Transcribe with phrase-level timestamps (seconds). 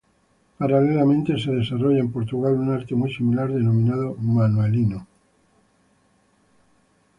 [0.57, 5.05] Paralelamente se desarrolla en Portugal un arte muy similar denominado manuelino.